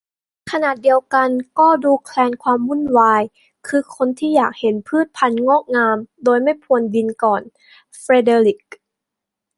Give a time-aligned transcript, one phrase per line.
[0.51, 1.29] ขณะเดียวกัน
[1.59, 3.21] ก็ดูแคลนความวุ่นวาย
[3.67, 7.41] คือคนที่อยากเห็นพืชพันธุ์งอกงามโดยไม่พรวนดินก่อน-
[7.99, 8.61] เฟรเดอริค